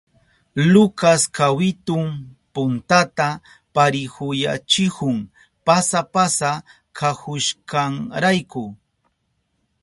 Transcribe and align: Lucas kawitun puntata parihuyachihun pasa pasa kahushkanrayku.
Lucas 0.73 1.21
kawitun 1.37 2.07
puntata 2.53 3.29
parihuyachihun 3.73 5.17
pasa 5.65 5.99
pasa 6.13 6.51
kahushkanrayku. 6.97 8.65